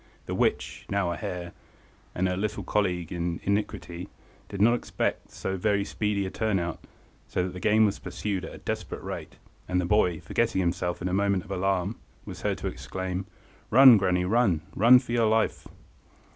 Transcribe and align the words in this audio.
The 0.25 0.33
witch, 0.33 0.87
now 0.89 1.11
a 1.11 1.15
hare, 1.15 1.51
and 2.15 2.27
her 2.27 2.35
little 2.35 2.63
colleague 2.63 3.11
in 3.11 3.39
iniquity, 3.43 4.09
did 4.49 4.59
not 4.59 4.73
expect 4.73 5.29
so 5.29 5.57
very 5.57 5.85
speedy 5.85 6.25
a 6.25 6.31
turn 6.31 6.57
out, 6.57 6.79
so 7.27 7.43
that 7.43 7.53
the 7.53 7.59
game 7.59 7.85
was 7.85 7.99
pursued 7.99 8.43
at 8.43 8.51
a 8.55 8.57
desperate 8.57 9.03
rate, 9.03 9.35
and 9.67 9.79
the 9.79 9.85
boy, 9.85 10.19
forgetting 10.19 10.59
himself 10.61 11.03
in 11.03 11.07
a 11.07 11.13
moment 11.13 11.43
of 11.45 11.51
alarm, 11.51 11.97
was 12.25 12.41
heard 12.41 12.57
to 12.57 12.67
exclaim— 12.67 13.27
"Run, 13.69 13.97
granny, 13.97 14.25
run; 14.25 14.61
run 14.75 14.97
for 14.97 15.11
your 15.11 15.27
life!" 15.27 15.67